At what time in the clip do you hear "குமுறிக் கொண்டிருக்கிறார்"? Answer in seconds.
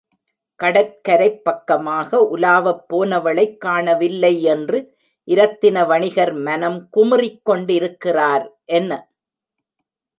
6.97-8.45